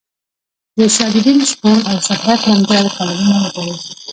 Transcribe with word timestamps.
د 0.77 0.79
سعدالدین 0.95 1.39
شپون 1.51 1.77
او 1.89 1.95
شهرت 2.07 2.39
ننګیال 2.49 2.87
کالمونه 2.97 3.35
وګورئ. 3.41 3.73